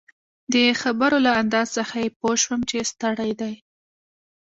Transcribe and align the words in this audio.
د 0.53 0.55
خبرو 0.81 1.17
له 1.25 1.31
انداز 1.41 1.67
څخه 1.77 1.95
يې 2.03 2.09
پوه 2.19 2.33
شوم 2.43 2.59
چي 2.69 2.77
ستړی 2.91 3.31
دی. 3.41 3.53